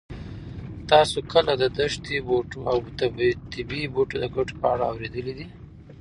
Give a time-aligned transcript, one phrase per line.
[0.91, 2.77] تاسو کله د دښتي بوټو او
[3.53, 5.47] طبي بوټو د ګټو په اړه اورېدلي دي؟